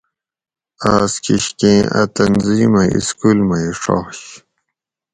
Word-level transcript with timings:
اس 0.93 1.13
کِشکیں 1.23 1.81
اۤ 1.99 2.05
تنظیمہ 2.15 2.83
اِسکول 2.97 3.37
مئ 3.47 3.67
ڛاش 3.81 4.19